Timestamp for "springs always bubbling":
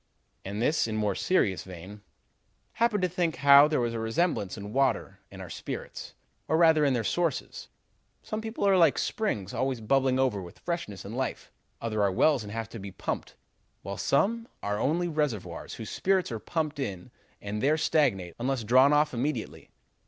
8.97-10.17